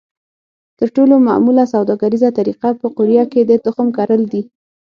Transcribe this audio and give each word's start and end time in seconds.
تر 0.79 0.87
ټولو 0.95 1.15
معموله 1.27 1.63
سوداګریزه 1.73 2.29
طریقه 2.39 2.69
په 2.81 2.87
قوریه 2.95 3.25
کې 3.31 3.41
د 3.45 3.51
تخم 3.65 3.87
کرل 3.97 4.21
دي. 4.31 4.41